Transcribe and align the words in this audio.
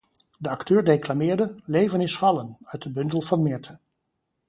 De 0.39 0.49
acteur 0.49 0.81
declameerde: 0.83 1.55
"'Leven 1.67 2.01
is 2.01 2.15
Vallen,' 2.17 2.57
uit 2.63 2.81
de 2.83 2.89
bundel 2.91 3.21
van 3.21 3.41
Mirthe." 3.41 3.79